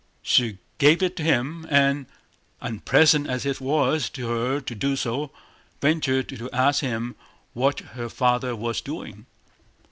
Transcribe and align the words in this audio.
She 0.23 0.57
gave 0.79 1.03
it 1.03 1.15
to 1.17 1.23
him 1.23 1.67
and, 1.69 2.07
unpleasant 2.59 3.29
as 3.29 3.45
it 3.45 3.61
was 3.61 4.09
to 4.09 4.29
her 4.29 4.59
to 4.59 4.73
do 4.73 4.95
so, 4.95 5.29
ventured 5.79 6.27
to 6.29 6.49
ask 6.49 6.81
him 6.81 7.15
what 7.53 7.81
her 7.81 8.09
father 8.09 8.55
was 8.55 8.81
doing. 8.81 9.27